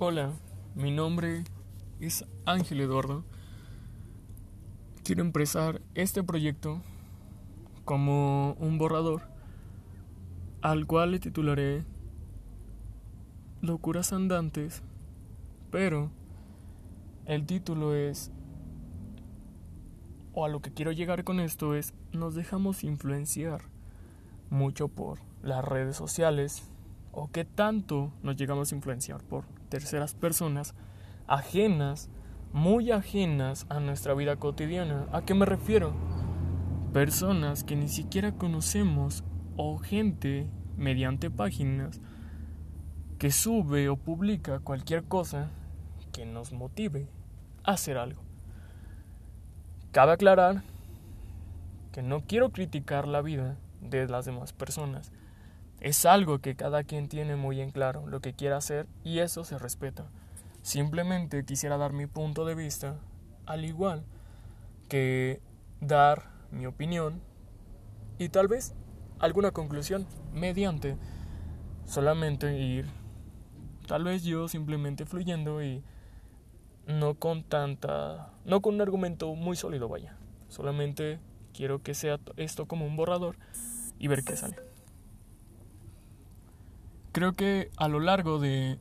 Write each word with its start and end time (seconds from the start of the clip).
Hola, 0.00 0.30
mi 0.76 0.92
nombre 0.92 1.42
es 1.98 2.24
Ángel 2.46 2.82
Eduardo. 2.82 3.24
Quiero 5.02 5.22
empezar 5.22 5.82
este 5.96 6.22
proyecto 6.22 6.80
como 7.84 8.52
un 8.60 8.78
borrador 8.78 9.22
al 10.62 10.86
cual 10.86 11.10
le 11.10 11.18
titularé 11.18 11.84
Locuras 13.60 14.12
Andantes, 14.12 14.84
pero 15.72 16.12
el 17.26 17.44
título 17.44 17.92
es, 17.92 18.30
o 20.32 20.44
a 20.44 20.48
lo 20.48 20.62
que 20.62 20.72
quiero 20.72 20.92
llegar 20.92 21.24
con 21.24 21.40
esto 21.40 21.74
es, 21.74 21.92
nos 22.12 22.36
dejamos 22.36 22.84
influenciar 22.84 23.62
mucho 24.48 24.86
por 24.86 25.18
las 25.42 25.64
redes 25.64 25.96
sociales 25.96 26.62
o 27.10 27.32
qué 27.32 27.44
tanto 27.44 28.12
nos 28.22 28.36
llegamos 28.36 28.70
a 28.70 28.76
influenciar 28.76 29.24
por 29.24 29.57
terceras 29.68 30.14
personas 30.14 30.74
ajenas, 31.26 32.10
muy 32.52 32.90
ajenas 32.90 33.66
a 33.68 33.80
nuestra 33.80 34.14
vida 34.14 34.36
cotidiana. 34.36 35.06
¿A 35.12 35.22
qué 35.22 35.34
me 35.34 35.46
refiero? 35.46 35.92
Personas 36.92 37.64
que 37.64 37.76
ni 37.76 37.88
siquiera 37.88 38.32
conocemos 38.32 39.24
o 39.56 39.78
gente 39.78 40.48
mediante 40.76 41.30
páginas 41.30 42.00
que 43.18 43.30
sube 43.30 43.88
o 43.88 43.96
publica 43.96 44.60
cualquier 44.60 45.04
cosa 45.04 45.50
que 46.12 46.24
nos 46.24 46.52
motive 46.52 47.08
a 47.64 47.72
hacer 47.72 47.98
algo. 47.98 48.22
Cabe 49.92 50.12
aclarar 50.12 50.62
que 51.92 52.02
no 52.02 52.20
quiero 52.20 52.50
criticar 52.50 53.08
la 53.08 53.20
vida 53.22 53.56
de 53.80 54.06
las 54.06 54.24
demás 54.24 54.52
personas, 54.52 55.12
es 55.80 56.04
algo 56.06 56.40
que 56.40 56.56
cada 56.56 56.82
quien 56.84 57.08
tiene 57.08 57.36
muy 57.36 57.60
en 57.60 57.70
claro 57.70 58.06
lo 58.06 58.20
que 58.20 58.34
quiere 58.34 58.54
hacer 58.54 58.86
y 59.04 59.20
eso 59.20 59.44
se 59.44 59.58
respeta. 59.58 60.10
Simplemente 60.62 61.44
quisiera 61.44 61.76
dar 61.76 61.92
mi 61.92 62.06
punto 62.06 62.44
de 62.44 62.54
vista, 62.54 62.98
al 63.46 63.64
igual 63.64 64.04
que 64.88 65.40
dar 65.80 66.30
mi 66.50 66.66
opinión 66.66 67.20
y 68.18 68.28
tal 68.28 68.48
vez 68.48 68.74
alguna 69.18 69.52
conclusión 69.52 70.06
mediante 70.32 70.96
solamente 71.86 72.58
ir, 72.58 72.86
tal 73.86 74.04
vez 74.04 74.24
yo 74.24 74.48
simplemente 74.48 75.06
fluyendo 75.06 75.62
y 75.62 75.82
no 76.86 77.14
con 77.14 77.44
tanta, 77.44 78.32
no 78.44 78.60
con 78.60 78.74
un 78.74 78.80
argumento 78.80 79.34
muy 79.34 79.56
sólido, 79.56 79.88
vaya. 79.88 80.16
Solamente 80.48 81.20
quiero 81.52 81.82
que 81.82 81.94
sea 81.94 82.18
esto 82.36 82.66
como 82.66 82.86
un 82.86 82.96
borrador 82.96 83.36
y 83.98 84.08
ver 84.08 84.24
qué 84.24 84.36
sale. 84.36 84.56
Creo 87.18 87.32
que 87.32 87.72
a 87.76 87.88
lo 87.88 87.98
largo 87.98 88.38
de, 88.38 88.78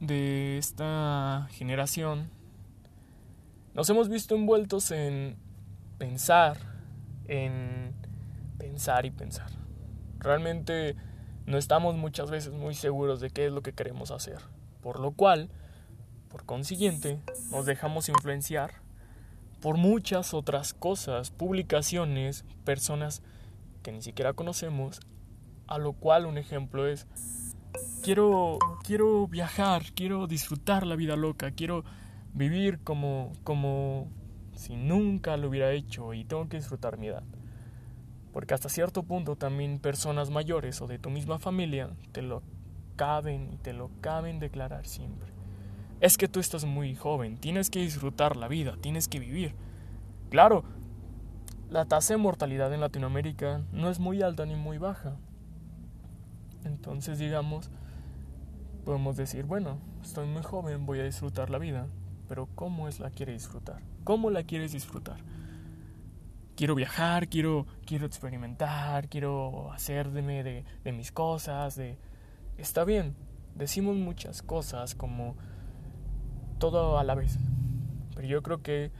de 0.00 0.58
esta 0.58 1.46
generación 1.52 2.28
nos 3.74 3.88
hemos 3.88 4.08
visto 4.08 4.34
envueltos 4.34 4.90
en 4.90 5.36
pensar, 5.96 6.58
en 7.28 7.94
pensar 8.58 9.06
y 9.06 9.12
pensar. 9.12 9.52
Realmente 10.18 10.96
no 11.46 11.56
estamos 11.56 11.94
muchas 11.94 12.28
veces 12.28 12.52
muy 12.52 12.74
seguros 12.74 13.20
de 13.20 13.30
qué 13.30 13.46
es 13.46 13.52
lo 13.52 13.62
que 13.62 13.72
queremos 13.72 14.10
hacer, 14.10 14.40
por 14.82 14.98
lo 14.98 15.12
cual, 15.12 15.48
por 16.30 16.44
consiguiente, 16.46 17.20
nos 17.52 17.66
dejamos 17.66 18.08
influenciar 18.08 18.82
por 19.60 19.76
muchas 19.76 20.34
otras 20.34 20.74
cosas, 20.74 21.30
publicaciones, 21.30 22.44
personas 22.64 23.22
que 23.84 23.92
ni 23.92 24.02
siquiera 24.02 24.32
conocemos, 24.32 24.98
a 25.68 25.78
lo 25.78 25.92
cual 25.92 26.26
un 26.26 26.36
ejemplo 26.36 26.88
es 26.88 27.06
quiero, 28.02 28.58
quiero 28.82 29.26
viajar, 29.26 29.82
quiero 29.94 30.26
disfrutar 30.26 30.86
la 30.86 30.96
vida 30.96 31.16
loca, 31.16 31.50
quiero 31.50 31.84
vivir 32.32 32.80
como, 32.80 33.32
como 33.44 34.10
si 34.54 34.76
nunca 34.76 35.36
lo 35.36 35.48
hubiera 35.48 35.72
hecho 35.72 36.14
y 36.14 36.24
tengo 36.24 36.48
que 36.48 36.58
disfrutar 36.58 36.98
mi 36.98 37.08
edad. 37.08 37.22
Porque 38.32 38.54
hasta 38.54 38.68
cierto 38.68 39.04
punto 39.04 39.36
también 39.36 39.78
personas 39.78 40.30
mayores 40.30 40.80
o 40.82 40.86
de 40.86 40.98
tu 40.98 41.10
misma 41.10 41.38
familia 41.38 41.90
te 42.12 42.22
lo 42.22 42.42
caben 42.96 43.52
y 43.52 43.56
te 43.58 43.72
lo 43.72 43.90
caben 44.00 44.40
declarar 44.40 44.86
siempre. 44.86 45.32
Es 46.00 46.18
que 46.18 46.28
tú 46.28 46.40
estás 46.40 46.64
muy 46.64 46.94
joven, 46.94 47.38
tienes 47.38 47.70
que 47.70 47.80
disfrutar 47.80 48.36
la 48.36 48.48
vida, 48.48 48.76
tienes 48.80 49.08
que 49.08 49.20
vivir. 49.20 49.54
Claro, 50.30 50.64
la 51.70 51.86
tasa 51.86 52.14
de 52.14 52.18
mortalidad 52.18 52.72
en 52.74 52.80
Latinoamérica 52.80 53.62
no 53.72 53.88
es 53.88 54.00
muy 54.00 54.20
alta 54.20 54.44
ni 54.46 54.56
muy 54.56 54.78
baja. 54.78 55.16
Entonces, 56.64 57.18
digamos, 57.18 57.70
podemos 58.84 59.16
decir, 59.16 59.44
bueno, 59.44 59.78
estoy 60.02 60.26
muy 60.26 60.42
joven, 60.42 60.86
voy 60.86 61.00
a 61.00 61.04
disfrutar 61.04 61.50
la 61.50 61.58
vida, 61.58 61.86
pero 62.28 62.48
¿cómo 62.54 62.88
es 62.88 63.00
la 63.00 63.10
quiere 63.10 63.32
disfrutar? 63.32 63.82
¿Cómo 64.04 64.30
la 64.30 64.44
quieres 64.44 64.72
disfrutar? 64.72 65.18
Quiero 66.56 66.74
viajar, 66.74 67.28
quiero, 67.28 67.66
quiero 67.84 68.06
experimentar, 68.06 69.08
quiero 69.08 69.72
hacerme 69.72 70.42
de, 70.42 70.64
de 70.84 70.92
mis 70.92 71.10
cosas, 71.10 71.76
de... 71.76 71.98
Está 72.58 72.84
bien, 72.84 73.16
decimos 73.54 73.96
muchas 73.96 74.42
cosas 74.42 74.94
como 74.94 75.36
todo 76.58 76.98
a 76.98 77.04
la 77.04 77.14
vez, 77.14 77.38
pero 78.14 78.26
yo 78.28 78.42
creo 78.42 78.62
que 78.62 78.92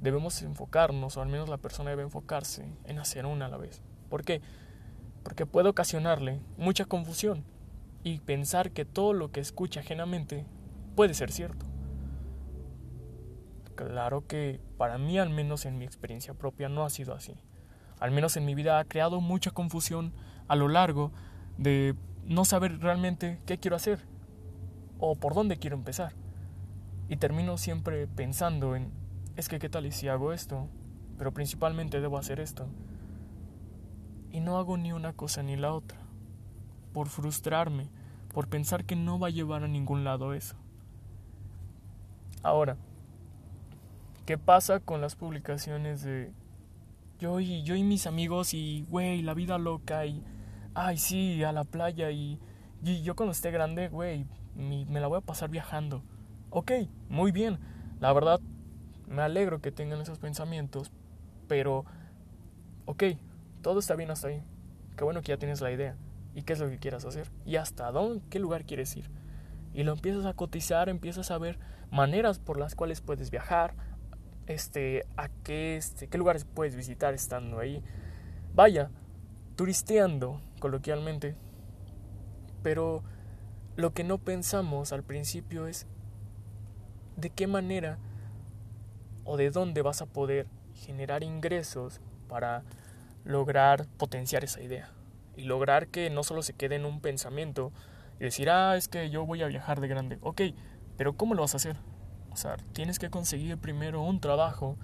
debemos 0.00 0.42
enfocarnos, 0.42 1.16
o 1.16 1.22
al 1.22 1.28
menos 1.28 1.48
la 1.48 1.58
persona 1.58 1.90
debe 1.90 2.02
enfocarse 2.02 2.66
en 2.84 2.98
hacer 2.98 3.26
una 3.26 3.46
a 3.46 3.48
la 3.48 3.56
vez. 3.56 3.82
¿Por 4.08 4.24
qué? 4.24 4.40
Porque 5.26 5.44
puede 5.44 5.68
ocasionarle 5.68 6.40
mucha 6.56 6.84
confusión 6.84 7.42
y 8.04 8.20
pensar 8.20 8.70
que 8.70 8.84
todo 8.84 9.12
lo 9.12 9.32
que 9.32 9.40
escucha 9.40 9.80
ajenamente 9.80 10.46
puede 10.94 11.14
ser 11.14 11.32
cierto. 11.32 11.66
Claro 13.74 14.24
que 14.28 14.60
para 14.78 14.98
mí, 14.98 15.18
al 15.18 15.30
menos 15.30 15.66
en 15.66 15.78
mi 15.78 15.84
experiencia 15.84 16.34
propia, 16.34 16.68
no 16.68 16.84
ha 16.84 16.90
sido 16.90 17.12
así. 17.12 17.34
Al 17.98 18.12
menos 18.12 18.36
en 18.36 18.44
mi 18.44 18.54
vida 18.54 18.78
ha 18.78 18.84
creado 18.84 19.20
mucha 19.20 19.50
confusión 19.50 20.12
a 20.46 20.54
lo 20.54 20.68
largo 20.68 21.10
de 21.58 21.96
no 22.22 22.44
saber 22.44 22.78
realmente 22.78 23.40
qué 23.46 23.58
quiero 23.58 23.74
hacer 23.74 24.06
o 25.00 25.16
por 25.16 25.34
dónde 25.34 25.56
quiero 25.56 25.74
empezar. 25.74 26.12
Y 27.08 27.16
termino 27.16 27.58
siempre 27.58 28.06
pensando 28.06 28.76
en, 28.76 28.92
es 29.34 29.48
que 29.48 29.58
qué 29.58 29.68
tal 29.68 29.86
y 29.86 29.90
si 29.90 30.06
hago 30.06 30.32
esto, 30.32 30.68
pero 31.18 31.34
principalmente 31.34 32.00
debo 32.00 32.16
hacer 32.16 32.38
esto 32.38 32.68
y 34.32 34.40
no 34.40 34.58
hago 34.58 34.76
ni 34.76 34.92
una 34.92 35.12
cosa 35.12 35.42
ni 35.42 35.56
la 35.56 35.72
otra, 35.72 35.98
por 36.92 37.08
frustrarme, 37.08 37.88
por 38.32 38.48
pensar 38.48 38.84
que 38.84 38.96
no 38.96 39.18
va 39.18 39.28
a 39.28 39.30
llevar 39.30 39.64
a 39.64 39.68
ningún 39.68 40.04
lado 40.04 40.34
eso. 40.34 40.56
Ahora, 42.42 42.76
¿qué 44.24 44.38
pasa 44.38 44.80
con 44.80 45.00
las 45.00 45.16
publicaciones 45.16 46.02
de 46.02 46.32
yo 47.18 47.40
y 47.40 47.62
yo 47.62 47.74
y 47.74 47.82
mis 47.82 48.06
amigos 48.06 48.52
y 48.52 48.84
güey, 48.90 49.22
la 49.22 49.34
vida 49.34 49.58
loca 49.58 50.04
y 50.04 50.22
ay 50.74 50.98
sí, 50.98 51.42
a 51.42 51.52
la 51.52 51.64
playa 51.64 52.10
y, 52.10 52.38
y 52.82 53.02
yo 53.02 53.16
cuando 53.16 53.32
esté 53.32 53.50
grande, 53.50 53.88
güey, 53.88 54.26
me 54.54 55.00
la 55.00 55.06
voy 55.06 55.18
a 55.18 55.22
pasar 55.22 55.48
viajando. 55.48 56.02
Ok, 56.50 56.72
muy 57.08 57.32
bien. 57.32 57.58
La 58.00 58.12
verdad, 58.12 58.40
me 59.08 59.22
alegro 59.22 59.60
que 59.60 59.72
tengan 59.72 60.00
esos 60.00 60.18
pensamientos, 60.18 60.90
pero 61.48 61.84
ok, 62.84 63.04
todo 63.66 63.80
está 63.80 63.96
bien 63.96 64.12
hasta 64.12 64.28
ahí. 64.28 64.44
Qué 64.96 65.02
bueno 65.02 65.22
que 65.22 65.30
ya 65.30 65.38
tienes 65.38 65.60
la 65.60 65.72
idea. 65.72 65.96
¿Y 66.36 66.42
qué 66.42 66.52
es 66.52 66.60
lo 66.60 66.68
que 66.68 66.78
quieras 66.78 67.04
hacer? 67.04 67.32
¿Y 67.44 67.56
hasta 67.56 67.90
dónde? 67.90 68.24
¿Qué 68.30 68.38
lugar 68.38 68.64
quieres 68.64 68.96
ir? 68.96 69.10
Y 69.74 69.82
lo 69.82 69.90
empiezas 69.90 70.24
a 70.24 70.34
cotizar, 70.34 70.88
empiezas 70.88 71.32
a 71.32 71.38
ver 71.38 71.58
maneras 71.90 72.38
por 72.38 72.60
las 72.60 72.76
cuales 72.76 73.00
puedes 73.00 73.32
viajar, 73.32 73.74
este, 74.46 75.04
a 75.16 75.30
qué, 75.42 75.76
este, 75.76 76.06
qué 76.06 76.16
lugares 76.16 76.44
puedes 76.44 76.76
visitar 76.76 77.12
estando 77.12 77.58
ahí. 77.58 77.82
Vaya, 78.54 78.92
turisteando, 79.56 80.40
coloquialmente. 80.60 81.34
Pero 82.62 83.02
lo 83.74 83.94
que 83.94 84.04
no 84.04 84.18
pensamos 84.18 84.92
al 84.92 85.02
principio 85.02 85.66
es 85.66 85.88
de 87.16 87.30
qué 87.30 87.48
manera 87.48 87.98
o 89.24 89.36
de 89.36 89.50
dónde 89.50 89.82
vas 89.82 90.02
a 90.02 90.06
poder 90.06 90.46
generar 90.72 91.24
ingresos 91.24 92.00
para 92.28 92.62
lograr 93.26 93.86
potenciar 93.98 94.44
esa 94.44 94.62
idea 94.62 94.88
y 95.36 95.42
lograr 95.42 95.88
que 95.88 96.08
no 96.10 96.22
solo 96.22 96.42
se 96.42 96.54
quede 96.54 96.76
en 96.76 96.86
un 96.86 97.00
pensamiento 97.00 97.72
y 98.20 98.24
decir, 98.24 98.48
ah, 98.48 98.76
es 98.76 98.88
que 98.88 99.10
yo 99.10 99.26
voy 99.26 99.42
a 99.42 99.48
viajar 99.48 99.80
de 99.80 99.88
grande. 99.88 100.18
Ok, 100.22 100.42
pero 100.96 101.16
¿cómo 101.16 101.34
lo 101.34 101.42
vas 101.42 101.54
a 101.54 101.58
hacer? 101.58 101.76
O 102.30 102.36
sea, 102.36 102.56
tienes 102.72 102.98
que 102.98 103.10
conseguir 103.10 103.58
primero 103.58 104.00
un 104.00 104.20
trabajo 104.20 104.78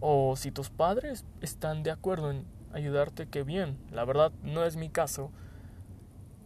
o 0.00 0.34
si 0.36 0.50
tus 0.50 0.70
padres 0.70 1.24
están 1.40 1.82
de 1.82 1.90
acuerdo 1.90 2.30
en 2.30 2.46
ayudarte, 2.72 3.28
que 3.28 3.44
bien. 3.44 3.78
La 3.90 4.04
verdad 4.04 4.32
no 4.42 4.64
es 4.64 4.76
mi 4.76 4.90
caso 4.90 5.30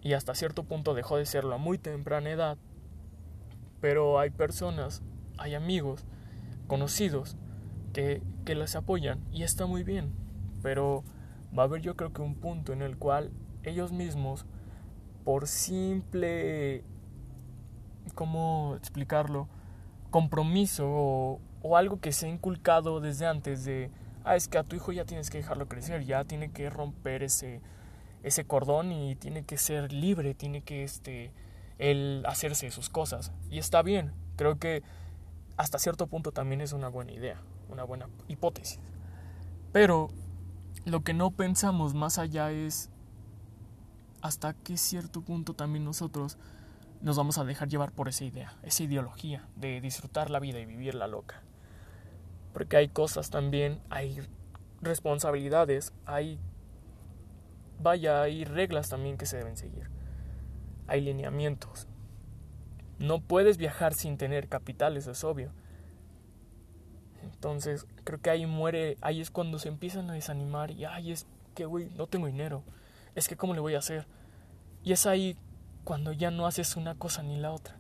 y 0.03 0.13
hasta 0.13 0.35
cierto 0.35 0.65
punto 0.65 0.95
dejó 0.95 1.17
de 1.17 1.27
serlo 1.27 1.55
a 1.55 1.59
muy 1.59 1.79
temprana 1.79 2.31
edad. 2.31 2.59
Pero 3.81 4.19
hay 4.19 4.31
personas, 4.31 5.03
hay 5.39 5.55
amigos, 5.55 6.05
conocidos 6.67 7.37
que, 7.93 8.23
que 8.45 8.55
les 8.55 8.77
apoyan 8.77 9.25
y 9.33 9.43
está 9.45 9.67
muy 9.67 9.83
bien 9.83 10.24
pero 10.65 11.05
va 11.57 11.63
a 11.63 11.67
haber 11.67 11.83
yo 11.83 11.95
creo 11.95 12.13
que 12.13 12.23
un 12.23 12.35
punto 12.35 12.73
en 12.73 12.83
el 12.83 12.97
cual 12.97 13.31
ellos 13.63 13.93
mismos, 13.93 14.47
por 15.23 15.47
simple 15.47 16.83
¿cómo 18.15 18.75
explicarlo? 18.77 19.49
Compromiso 20.11 20.87
o, 20.89 21.77
algo 21.77 22.01
que 22.01 22.13
se 22.13 22.27
ha 22.27 22.29
inculcado 22.29 23.01
desde 23.01 23.27
antes 23.27 23.65
de, 23.65 23.91
ah, 24.25 24.37
es 24.37 24.49
que 24.49 24.59
a 24.59 24.65
tu 24.65 24.77
hijo 24.77 24.93
ya 24.93 25.05
tienes 25.05 25.31
que 25.31 25.39
dejarlo 25.39 25.69
crecer, 25.69 26.05
ya 26.05 26.25
tiene 26.25 26.51
que 26.51 26.71
romper 26.71 27.23
ese, 27.23 27.61
ese 28.23 28.45
cordón 28.45 28.93
y 28.93 29.17
tiene 29.17 29.45
que 29.45 29.59
ser 29.59 29.93
libre, 29.93 30.35
tiene 30.35 30.63
que 30.63 30.83
este, 30.83 31.31
el 31.79 32.25
hacerse 32.27 32.71
sus 32.71 32.89
cosas. 32.89 33.33
Y 33.51 33.59
está 33.59 33.83
bien, 33.83 34.13
creo 34.37 34.59
que 34.59 34.83
hasta 35.59 35.79
cierto 35.79 36.07
punto 36.07 36.33
también 36.33 36.63
es 36.63 36.73
una 36.73 36.89
buena 36.89 37.13
idea, 37.13 37.41
una 37.69 37.85
buena 37.85 38.09
hipótesis. 38.29 38.79
Pero 39.73 40.09
lo 40.85 41.03
que 41.03 41.15
no 41.15 41.31
pensamos 41.31 41.95
más 41.95 42.19
allá 42.19 42.51
es 42.51 42.91
hasta 44.21 44.55
qué 44.55 44.77
cierto 44.77 45.23
punto 45.23 45.55
también 45.55 45.85
nosotros 45.85 46.39
nos 47.01 47.17
vamos 47.17 47.39
a 47.39 47.45
dejar 47.45 47.69
llevar 47.69 47.93
por 47.93 48.09
esa 48.09 48.25
idea, 48.25 48.57
esa 48.63 48.83
ideología 48.83 49.47
de 49.57 49.81
disfrutar 49.81 50.31
la 50.31 50.41
vida 50.41 50.61
y 50.61 50.67
vivirla 50.67 51.07
loca. 51.07 51.43
Porque 52.53 52.77
hay 52.77 52.89
cosas 52.89 53.31
también, 53.31 53.81
hay 53.91 54.21
responsabilidades, 54.81 55.93
hay 56.07 56.39
vaya, 57.81 58.23
hay 58.23 58.45
reglas 58.45 58.89
también 58.89 59.19
que 59.19 59.27
se 59.27 59.37
deben 59.37 59.57
seguir. 59.57 59.91
Hay 60.87 61.01
lineamientos. 61.01 61.89
No 62.99 63.21
puedes 63.21 63.59
viajar 63.59 63.95
sin 63.95 64.17
tener 64.17 64.49
capital, 64.49 64.97
eso 64.97 65.11
es 65.11 65.25
obvio. 65.25 65.53
Entonces, 67.23 67.87
creo 68.05 68.21
que 68.21 68.31
ahí 68.31 68.47
muere, 68.47 68.97
ahí 69.01 69.21
es 69.21 69.31
cuando 69.31 69.59
se 69.59 69.69
empiezan 69.69 70.11
a 70.11 70.15
desanimar 70.15 70.71
y, 70.71 70.85
ay, 70.85 71.13
es 71.13 71.27
que, 71.55 71.65
güey, 71.65 71.91
no 71.97 72.07
tengo 72.07 72.27
dinero. 72.27 72.63
Es 73.15 73.29
que, 73.29 73.37
¿cómo 73.37 73.55
le 73.55 73.61
voy 73.61 73.75
a 73.75 73.79
hacer? 73.79 74.07
Y 74.83 74.93
es 74.93 75.07
ahí 75.07 75.37
cuando 75.85 76.13
ya 76.13 76.31
no 76.31 76.47
haces 76.47 76.77
una 76.77 76.95
cosa 76.95 77.23
ni 77.23 77.39
la 77.39 77.53
otra. 77.53 77.77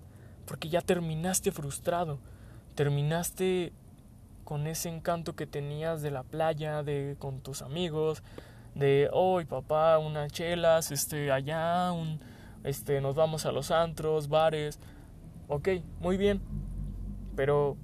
Porque 0.46 0.68
ya 0.68 0.80
terminaste 0.80 1.52
frustrado. 1.52 2.18
Terminaste 2.74 3.72
con 4.44 4.66
ese 4.66 4.88
encanto 4.88 5.34
que 5.34 5.46
tenías 5.46 6.02
de 6.02 6.10
la 6.10 6.22
playa, 6.22 6.82
de 6.82 7.16
con 7.18 7.40
tus 7.40 7.62
amigos, 7.62 8.22
de 8.74 9.08
hoy 9.12 9.46
papá, 9.46 9.98
unas 9.98 10.30
chelas, 10.32 10.90
este, 10.90 11.32
allá, 11.32 11.92
un, 11.92 12.20
este, 12.62 13.00
nos 13.00 13.14
vamos 13.14 13.46
a 13.46 13.52
los 13.52 13.70
antros, 13.70 14.28
bares. 14.28 14.78
Ok, 15.48 15.68
muy 16.00 16.16
bien. 16.16 16.42
Pero 17.36 17.76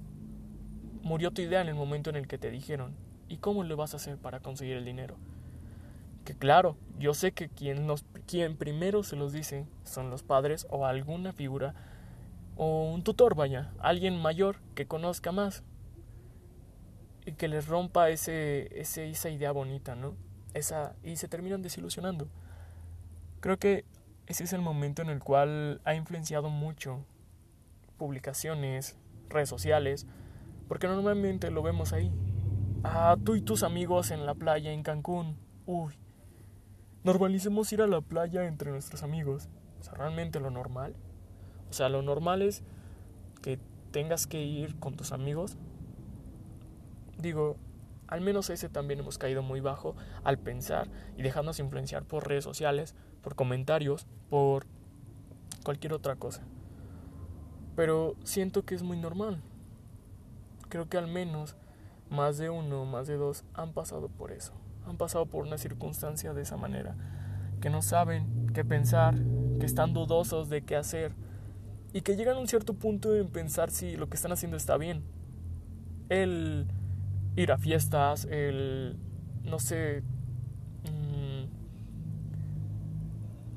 murió 1.03 1.31
tu 1.31 1.41
idea 1.41 1.61
en 1.61 1.67
el 1.67 1.75
momento 1.75 2.09
en 2.09 2.15
el 2.15 2.27
que 2.27 2.37
te 2.37 2.51
dijeron, 2.51 2.95
¿y 3.27 3.37
cómo 3.37 3.63
le 3.63 3.75
vas 3.75 3.93
a 3.93 3.97
hacer 3.97 4.17
para 4.17 4.39
conseguir 4.39 4.77
el 4.77 4.85
dinero? 4.85 5.17
Que 6.25 6.35
claro, 6.35 6.77
yo 6.99 7.13
sé 7.13 7.31
que 7.31 7.49
quien, 7.49 7.87
nos, 7.87 8.05
quien 8.27 8.55
primero 8.55 9.03
se 9.03 9.15
los 9.15 9.33
dice 9.33 9.65
son 9.83 10.09
los 10.09 10.23
padres 10.23 10.67
o 10.69 10.85
alguna 10.85 11.33
figura 11.33 11.73
o 12.55 12.91
un 12.91 13.03
tutor, 13.03 13.35
vaya, 13.35 13.71
alguien 13.79 14.21
mayor 14.21 14.57
que 14.75 14.85
conozca 14.85 15.31
más 15.31 15.63
y 17.25 17.33
que 17.33 17.47
les 17.47 17.67
rompa 17.67 18.09
ese, 18.09 18.79
esa 18.79 19.29
idea 19.29 19.51
bonita, 19.51 19.95
¿no? 19.95 20.15
Esa, 20.53 20.95
y 21.03 21.15
se 21.15 21.27
terminan 21.27 21.61
desilusionando. 21.61 22.27
Creo 23.39 23.57
que 23.57 23.85
ese 24.27 24.43
es 24.43 24.53
el 24.53 24.61
momento 24.61 25.01
en 25.01 25.09
el 25.09 25.19
cual 25.19 25.81
ha 25.83 25.95
influenciado 25.95 26.49
mucho 26.49 27.03
publicaciones, 27.97 28.97
redes 29.29 29.49
sociales, 29.49 30.05
porque 30.71 30.87
normalmente 30.87 31.51
lo 31.51 31.61
vemos 31.61 31.91
ahí. 31.91 32.13
Ah, 32.85 33.17
tú 33.21 33.35
y 33.35 33.41
tus 33.41 33.61
amigos 33.61 34.09
en 34.09 34.25
la 34.25 34.35
playa 34.35 34.71
en 34.71 34.83
Cancún. 34.83 35.37
Uy. 35.65 35.99
Normalicemos 37.03 37.73
ir 37.73 37.81
a 37.81 37.87
la 37.87 37.99
playa 37.99 38.45
entre 38.45 38.71
nuestros 38.71 39.03
amigos. 39.03 39.49
O 39.81 39.83
sea, 39.83 39.95
realmente 39.95 40.39
lo 40.39 40.49
normal. 40.49 40.95
O 41.69 41.73
sea, 41.73 41.89
lo 41.89 42.01
normal 42.01 42.41
es 42.41 42.63
que 43.41 43.59
tengas 43.91 44.27
que 44.27 44.45
ir 44.45 44.79
con 44.79 44.95
tus 44.95 45.11
amigos. 45.11 45.57
Digo, 47.17 47.57
al 48.07 48.21
menos 48.21 48.49
ese 48.49 48.69
también 48.69 49.01
hemos 49.01 49.17
caído 49.17 49.43
muy 49.43 49.59
bajo 49.59 49.97
al 50.23 50.39
pensar 50.39 50.87
y 51.17 51.21
dejarnos 51.21 51.59
influenciar 51.59 52.05
por 52.05 52.29
redes 52.29 52.45
sociales, 52.45 52.95
por 53.21 53.35
comentarios, 53.35 54.07
por 54.29 54.67
cualquier 55.65 55.91
otra 55.91 56.15
cosa. 56.15 56.43
Pero 57.75 58.15
siento 58.23 58.63
que 58.63 58.73
es 58.73 58.83
muy 58.83 58.95
normal 58.95 59.43
creo 60.71 60.89
que 60.89 60.97
al 60.97 61.07
menos 61.07 61.55
más 62.09 62.39
de 62.39 62.49
uno, 62.49 62.85
más 62.85 63.05
de 63.05 63.17
dos 63.17 63.43
han 63.53 63.73
pasado 63.73 64.09
por 64.09 64.31
eso. 64.31 64.53
Han 64.87 64.97
pasado 64.97 65.27
por 65.27 65.45
una 65.45 65.59
circunstancia 65.59 66.33
de 66.33 66.41
esa 66.41 66.57
manera. 66.57 66.95
Que 67.61 67.69
no 67.69 67.83
saben 67.83 68.47
qué 68.55 68.65
pensar, 68.65 69.13
que 69.59 69.67
están 69.67 69.93
dudosos 69.93 70.49
de 70.49 70.63
qué 70.63 70.75
hacer 70.75 71.13
y 71.93 72.01
que 72.01 72.15
llegan 72.15 72.37
a 72.37 72.39
un 72.39 72.47
cierto 72.47 72.73
punto 72.73 73.15
en 73.15 73.27
pensar 73.27 73.69
si 73.69 73.95
lo 73.97 74.09
que 74.09 74.15
están 74.15 74.31
haciendo 74.31 74.57
está 74.57 74.77
bien. 74.77 75.03
El 76.09 76.67
ir 77.35 77.51
a 77.51 77.57
fiestas, 77.57 78.25
el, 78.25 78.97
no 79.43 79.59
sé, 79.59 80.03
mm, 80.85 81.45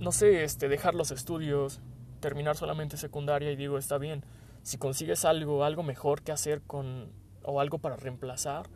no 0.03 0.13
sé, 0.13 0.45
este, 0.45 0.69
dejar 0.69 0.95
los 0.95 1.11
estudios, 1.13 1.81
terminar 2.21 2.57
solamente 2.57 2.97
secundaria 2.97 3.51
y 3.51 3.57
digo, 3.57 3.79
está 3.79 3.99
bien 3.99 4.25
si 4.65 4.79
consigues 4.79 5.25
algo, 5.27 5.63
algo 5.63 5.83
mejor 5.83 6.23
que 6.23 6.33
hacer 6.33 6.63
con 6.63 7.13
o 7.45 7.61
algo 7.61 7.79
para 7.79 7.97
reemplazar, 7.97 8.67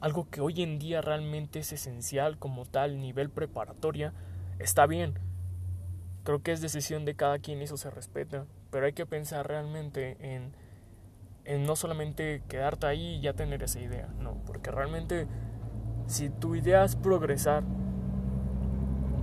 algo 0.00 0.28
que 0.28 0.40
hoy 0.40 0.60
en 0.62 0.80
día 0.80 1.00
realmente 1.00 1.60
es 1.60 1.72
esencial 1.72 2.36
como 2.36 2.66
tal, 2.66 3.00
nivel 3.00 3.30
preparatoria, 3.30 4.12
está 4.58 4.86
bien. 4.86 5.14
Creo 6.24 6.42
que 6.42 6.50
es 6.50 6.60
decisión 6.60 7.04
de 7.04 7.14
cada 7.14 7.38
quien 7.38 7.60
y 7.60 7.64
eso 7.64 7.76
se 7.76 7.90
respeta, 7.90 8.44
pero 8.70 8.86
hay 8.86 8.92
que 8.92 9.06
pensar 9.06 9.46
realmente 9.46 10.16
en, 10.20 10.52
en 11.44 11.64
no 11.64 11.76
solamente 11.76 12.42
quedarte 12.48 12.86
ahí 12.86 13.16
y 13.16 13.20
ya 13.20 13.34
tener 13.34 13.62
esa 13.62 13.80
idea, 13.80 14.08
no, 14.18 14.42
porque 14.46 14.72
realmente 14.72 15.28
si 16.08 16.28
tu 16.28 16.56
idea 16.56 16.84
es 16.84 16.96
progresar, 16.96 17.62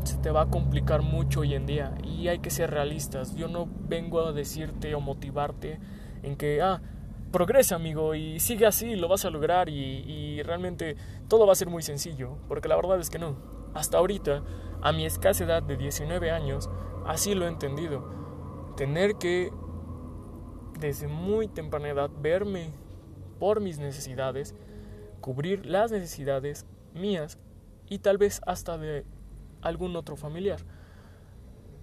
se 0.04 0.18
te 0.18 0.32
va 0.32 0.44
a 0.44 0.50
complicar 0.50 1.02
mucho 1.02 1.42
hoy 1.42 1.54
en 1.54 1.66
día 1.66 1.96
y 2.04 2.28
hay 2.28 2.40
que 2.40 2.50
ser 2.50 2.72
realistas. 2.72 3.36
Yo 3.36 3.48
no 3.48 3.68
vengo 3.88 4.26
a 4.26 4.32
decirte 4.32 4.94
o 4.96 5.00
motivarte 5.00 5.80
en 6.24 6.36
que, 6.36 6.62
ah, 6.62 6.82
progresa 7.32 7.76
amigo 7.76 8.14
y 8.14 8.40
sigue 8.40 8.66
así, 8.66 8.96
lo 8.96 9.08
vas 9.08 9.26
a 9.26 9.30
lograr 9.30 9.70
y, 9.70 10.42
realmente 10.44 10.98
todo 11.28 11.46
va 11.46 11.54
a 11.54 11.56
ser 11.56 11.70
muy 11.70 11.82
sencillo, 11.82 12.38
porque 12.48 12.68
la 12.68 12.76
verdad 12.76 13.00
es 13.00 13.10
que 13.10 13.20
no. 13.20 13.38
Hasta 13.74 13.98
ahorita, 13.98 14.44
a 14.82 14.92
mi 14.92 15.06
escasa 15.06 15.46
edad 15.46 15.64
de 15.64 15.78
19 15.78 16.32
años, 16.32 16.70
así 17.06 17.34
lo 17.36 17.46
he 17.46 17.48
entendido. 17.48 18.74
Tener 18.76 19.16
que, 19.16 19.52
desde 20.80 21.08
muy 21.08 21.48
temprana 21.48 21.90
edad, 21.90 22.10
verme 22.20 22.72
por 23.40 23.62
mis 23.62 23.80
necesidades, 23.80 24.56
cubrir 25.22 25.66
las 25.66 25.92
necesidades 25.92 26.66
mías 26.94 27.38
y 27.88 28.00
tal 28.00 28.18
vez 28.18 28.42
hasta 28.46 28.78
de 28.78 29.06
algún 29.62 29.96
otro 29.96 30.16
familiar. 30.16 30.60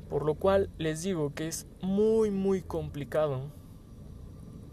Por 0.09 0.25
lo 0.25 0.35
cual 0.35 0.71
les 0.79 1.03
digo 1.03 1.35
que 1.35 1.49
es 1.49 1.67
muy 1.83 2.31
muy 2.31 2.63
complicado 2.63 3.53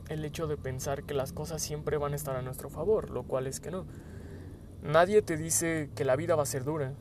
el 0.09 0.23
hecho 0.23 0.47
de 0.47 0.57
pensar 0.57 1.03
que 1.03 1.13
las 1.13 1.33
cosas 1.33 1.61
siempre 1.61 1.97
van 1.97 2.13
a 2.13 2.15
estar 2.15 2.35
a 2.35 2.41
nuestro 2.41 2.69
favor, 2.69 3.09
lo 3.09 3.23
cual 3.23 3.47
es 3.47 3.59
que 3.59 3.71
no. 3.71 3.85
Nadie 4.83 5.21
te 5.21 5.35
dice 5.35 5.89
que 5.95 6.05
la 6.05 6.15
vida 6.15 6.35
va 6.35 6.43
a 6.43 6.45
ser 6.45 6.63
dura. 6.63 6.93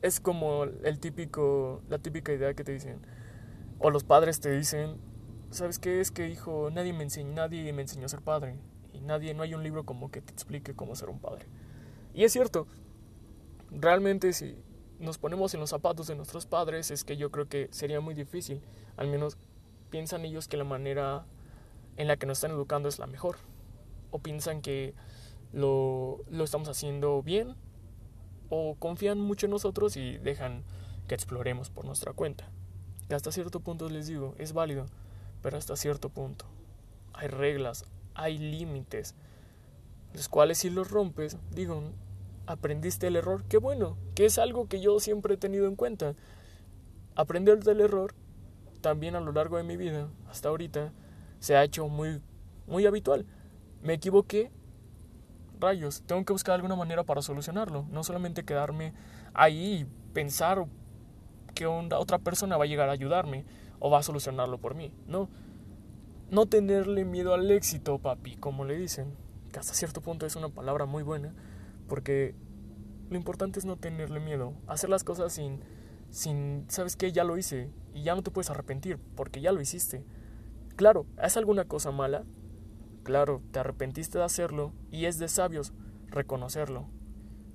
Es 0.00 0.18
como 0.18 0.64
el 0.64 0.98
típico, 0.98 1.82
la 1.88 1.98
típica 1.98 2.32
idea 2.32 2.54
que 2.54 2.64
te 2.64 2.72
dicen, 2.72 3.00
o 3.78 3.90
los 3.90 4.02
padres 4.02 4.40
te 4.40 4.50
dicen, 4.50 4.96
¿sabes 5.50 5.78
qué 5.78 6.00
es 6.00 6.10
que 6.10 6.28
hijo? 6.28 6.70
Nadie 6.72 6.92
me 6.92 7.04
enseñó, 7.04 7.32
nadie 7.34 7.72
me 7.72 7.82
enseñó 7.82 8.06
a 8.06 8.08
ser 8.08 8.22
padre 8.22 8.56
y 8.92 9.00
nadie, 9.00 9.34
no 9.34 9.42
hay 9.42 9.54
un 9.54 9.62
libro 9.62 9.84
como 9.84 10.10
que 10.10 10.20
te 10.20 10.32
explique 10.32 10.74
cómo 10.74 10.96
ser 10.96 11.10
un 11.10 11.18
padre. 11.18 11.46
Y 12.14 12.24
es 12.24 12.32
cierto, 12.32 12.66
realmente 13.70 14.32
si 14.32 14.56
nos 15.02 15.18
ponemos 15.18 15.52
en 15.52 15.60
los 15.60 15.70
zapatos 15.70 16.06
de 16.06 16.14
nuestros 16.14 16.46
padres, 16.46 16.90
es 16.90 17.04
que 17.04 17.16
yo 17.16 17.30
creo 17.30 17.48
que 17.48 17.68
sería 17.72 18.00
muy 18.00 18.14
difícil. 18.14 18.62
Al 18.96 19.08
menos 19.08 19.36
piensan 19.90 20.24
ellos 20.24 20.48
que 20.48 20.56
la 20.56 20.64
manera 20.64 21.26
en 21.96 22.08
la 22.08 22.16
que 22.16 22.26
nos 22.26 22.38
están 22.38 22.52
educando 22.52 22.88
es 22.88 22.98
la 22.98 23.06
mejor. 23.06 23.36
O 24.12 24.20
piensan 24.20 24.62
que 24.62 24.94
lo, 25.52 26.20
lo 26.30 26.44
estamos 26.44 26.68
haciendo 26.68 27.22
bien. 27.22 27.56
O 28.48 28.76
confían 28.78 29.18
mucho 29.18 29.46
en 29.46 29.50
nosotros 29.50 29.96
y 29.96 30.18
dejan 30.18 30.62
que 31.08 31.14
exploremos 31.14 31.68
por 31.70 31.84
nuestra 31.84 32.12
cuenta. 32.12 32.48
Hasta 33.10 33.32
cierto 33.32 33.60
punto 33.60 33.88
les 33.90 34.06
digo, 34.06 34.34
es 34.38 34.52
válido, 34.52 34.86
pero 35.42 35.58
hasta 35.58 35.76
cierto 35.76 36.08
punto. 36.08 36.46
Hay 37.12 37.28
reglas, 37.28 37.84
hay 38.14 38.38
límites, 38.38 39.14
los 40.14 40.28
cuales 40.28 40.58
si 40.58 40.70
los 40.70 40.90
rompes, 40.90 41.36
digo, 41.50 41.82
aprendiste 42.46 43.06
el 43.06 43.16
error, 43.16 43.44
qué 43.48 43.58
bueno, 43.58 43.96
que 44.14 44.24
es 44.24 44.38
algo 44.38 44.68
que 44.68 44.80
yo 44.80 45.00
siempre 45.00 45.34
he 45.34 45.36
tenido 45.38 45.66
en 45.66 45.76
cuenta. 45.76 46.14
Aprender 47.14 47.62
del 47.62 47.80
error, 47.80 48.14
también 48.80 49.16
a 49.16 49.20
lo 49.20 49.32
largo 49.32 49.56
de 49.56 49.62
mi 49.62 49.76
vida, 49.76 50.08
hasta 50.28 50.48
ahorita, 50.48 50.92
se 51.38 51.56
ha 51.56 51.64
hecho 51.64 51.88
muy, 51.88 52.20
muy 52.66 52.86
habitual. 52.86 53.26
Me 53.82 53.94
equivoqué, 53.94 54.50
rayos, 55.60 56.02
tengo 56.06 56.24
que 56.24 56.32
buscar 56.32 56.54
alguna 56.54 56.76
manera 56.76 57.04
para 57.04 57.22
solucionarlo, 57.22 57.86
no 57.90 58.04
solamente 58.04 58.44
quedarme 58.44 58.94
ahí 59.34 59.80
y 59.80 59.86
pensar 60.12 60.66
que 61.54 61.66
otra 61.66 62.18
persona 62.18 62.56
va 62.56 62.64
a 62.64 62.66
llegar 62.66 62.88
a 62.88 62.92
ayudarme 62.92 63.44
o 63.78 63.90
va 63.90 63.98
a 63.98 64.02
solucionarlo 64.02 64.58
por 64.58 64.74
mí, 64.74 64.92
no. 65.06 65.28
no 66.30 66.46
tenerle 66.46 67.04
miedo 67.04 67.34
al 67.34 67.50
éxito, 67.50 67.98
papi, 67.98 68.36
como 68.36 68.64
le 68.64 68.76
dicen, 68.76 69.14
que 69.52 69.58
hasta 69.58 69.74
cierto 69.74 70.00
punto 70.00 70.26
es 70.26 70.36
una 70.36 70.48
palabra 70.48 70.86
muy 70.86 71.02
buena, 71.02 71.34
porque 71.92 72.34
lo 73.10 73.18
importante 73.18 73.58
es 73.58 73.66
no 73.66 73.76
tenerle 73.76 74.18
miedo, 74.18 74.54
hacer 74.66 74.88
las 74.88 75.04
cosas 75.04 75.30
sin, 75.34 75.60
sin, 76.08 76.64
¿sabes 76.68 76.96
qué? 76.96 77.12
Ya 77.12 77.22
lo 77.22 77.36
hice 77.36 77.70
y 77.92 78.02
ya 78.02 78.14
no 78.14 78.22
te 78.22 78.30
puedes 78.30 78.48
arrepentir, 78.48 78.98
porque 79.14 79.42
ya 79.42 79.52
lo 79.52 79.60
hiciste. 79.60 80.02
Claro, 80.76 81.04
¿es 81.22 81.36
alguna 81.36 81.66
cosa 81.66 81.90
mala? 81.90 82.24
Claro, 83.02 83.42
te 83.50 83.58
arrepentiste 83.58 84.16
de 84.16 84.24
hacerlo 84.24 84.72
y 84.90 85.04
es 85.04 85.18
de 85.18 85.28
sabios 85.28 85.74
reconocerlo. 86.06 86.88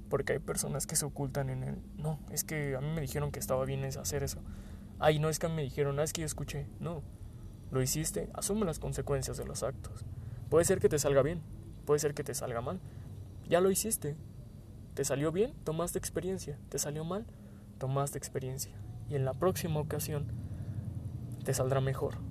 Porque 0.07 0.33
hay 0.33 0.39
personas 0.39 0.85
que 0.85 0.95
se 0.95 1.05
ocultan 1.05 1.49
en 1.49 1.63
él. 1.63 1.81
No, 1.95 2.19
es 2.29 2.43
que 2.43 2.75
a 2.75 2.79
mí 2.79 2.91
me 2.93 3.01
dijeron 3.01 3.31
que 3.31 3.39
estaba 3.39 3.65
bien 3.65 3.83
hacer 3.85 4.21
eso. 4.21 4.43
Ay, 4.99 5.17
no 5.17 5.29
es 5.29 5.39
que 5.39 5.47
me 5.47 5.63
dijeron, 5.63 5.95
no 5.95 6.03
es 6.03 6.13
que 6.13 6.21
yo 6.21 6.27
escuché. 6.27 6.67
No, 6.79 7.01
lo 7.71 7.81
hiciste, 7.81 8.29
asume 8.35 8.67
las 8.67 8.77
consecuencias 8.77 9.35
de 9.35 9.45
los 9.45 9.63
actos. 9.63 10.05
Puede 10.51 10.63
ser 10.63 10.79
que 10.79 10.89
te 10.89 10.99
salga 10.99 11.23
bien, 11.23 11.41
puede 11.87 11.99
ser 11.99 12.13
que 12.13 12.23
te 12.23 12.35
salga 12.35 12.61
mal. 12.61 12.79
Ya 13.49 13.61
lo 13.61 13.71
hiciste. 13.71 14.17
Te 14.93 15.05
salió 15.05 15.31
bien, 15.31 15.53
tomaste 15.63 15.99
experiencia. 15.99 16.59
Te 16.69 16.79
salió 16.79 17.05
mal, 17.05 17.25
tomaste 17.77 18.17
experiencia. 18.17 18.73
Y 19.09 19.15
en 19.15 19.25
la 19.25 19.33
próxima 19.33 19.79
ocasión 19.79 20.27
te 21.43 21.53
saldrá 21.53 21.79
mejor. 21.79 22.26